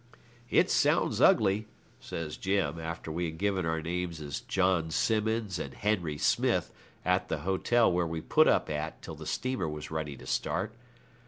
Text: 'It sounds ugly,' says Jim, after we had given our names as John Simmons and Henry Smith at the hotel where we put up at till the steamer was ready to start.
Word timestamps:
'It 0.49 0.67
sounds 0.71 1.21
ugly,' 1.21 1.67
says 1.99 2.35
Jim, 2.35 2.79
after 2.79 3.11
we 3.11 3.25
had 3.25 3.37
given 3.37 3.67
our 3.67 3.83
names 3.83 4.19
as 4.19 4.39
John 4.41 4.89
Simmons 4.89 5.59
and 5.59 5.75
Henry 5.75 6.17
Smith 6.17 6.71
at 7.05 7.29
the 7.29 7.41
hotel 7.41 7.91
where 7.91 8.07
we 8.07 8.19
put 8.19 8.47
up 8.47 8.67
at 8.67 8.99
till 9.03 9.13
the 9.13 9.27
steamer 9.27 9.69
was 9.69 9.91
ready 9.91 10.17
to 10.17 10.25
start. 10.25 10.73